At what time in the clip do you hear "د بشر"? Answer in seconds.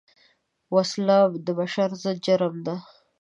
1.45-1.89